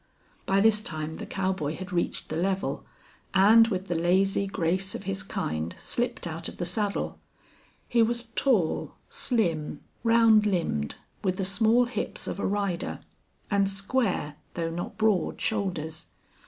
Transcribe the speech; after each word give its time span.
By 0.47 0.61
this 0.61 0.81
time 0.81 1.13
the 1.21 1.27
cowboy 1.27 1.75
had 1.75 1.93
reached 1.93 2.29
the 2.29 2.35
level, 2.35 2.87
and 3.35 3.67
with 3.67 3.87
the 3.87 3.93
lazy 3.93 4.47
grace 4.47 4.95
of 4.95 5.03
his 5.03 5.21
kind 5.21 5.75
slipped 5.77 6.25
out 6.25 6.47
of 6.47 6.57
the 6.57 6.65
saddle. 6.65 7.19
He 7.87 8.01
was 8.01 8.23
tall, 8.23 8.95
slim, 9.09 9.81
round 10.03 10.47
limbed, 10.47 10.95
with 11.23 11.37
the 11.37 11.45
small 11.45 11.85
hips 11.85 12.25
of 12.25 12.39
a 12.39 12.47
rider, 12.47 13.01
and 13.51 13.69
square, 13.69 14.37
though 14.55 14.71
not 14.71 14.97
broad 14.97 15.39
shoulders. 15.39 16.07